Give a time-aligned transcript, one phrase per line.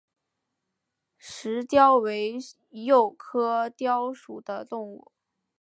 [1.19, 2.39] 石貂为
[2.71, 5.11] 鼬科貂属的动物。